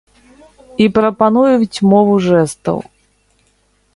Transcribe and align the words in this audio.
І 0.85 0.87
прапануюць 0.95 1.83
мову 1.91 2.13
жэстаў. 2.31 2.77